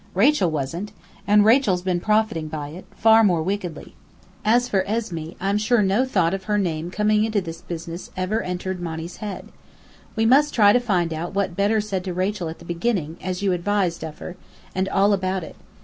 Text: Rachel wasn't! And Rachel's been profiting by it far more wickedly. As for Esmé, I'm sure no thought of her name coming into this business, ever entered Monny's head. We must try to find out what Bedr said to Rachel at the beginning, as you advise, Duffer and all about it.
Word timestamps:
Rachel 0.15 0.49
wasn't! 0.49 0.93
And 1.27 1.45
Rachel's 1.45 1.83
been 1.83 1.99
profiting 1.99 2.47
by 2.47 2.69
it 2.69 2.85
far 2.95 3.23
more 3.23 3.43
wickedly. 3.43 3.93
As 4.43 4.67
for 4.67 4.83
Esmé, 4.85 5.35
I'm 5.39 5.59
sure 5.59 5.83
no 5.83 6.05
thought 6.05 6.33
of 6.33 6.45
her 6.45 6.57
name 6.57 6.89
coming 6.89 7.23
into 7.23 7.39
this 7.39 7.61
business, 7.61 8.09
ever 8.17 8.41
entered 8.41 8.81
Monny's 8.81 9.17
head. 9.17 9.49
We 10.15 10.25
must 10.25 10.55
try 10.55 10.73
to 10.73 10.79
find 10.79 11.13
out 11.13 11.35
what 11.35 11.55
Bedr 11.55 11.81
said 11.81 12.03
to 12.05 12.15
Rachel 12.15 12.49
at 12.49 12.57
the 12.57 12.65
beginning, 12.65 13.17
as 13.21 13.43
you 13.43 13.51
advise, 13.53 13.99
Duffer 13.99 14.37
and 14.73 14.89
all 14.89 15.13
about 15.13 15.43
it. 15.43 15.55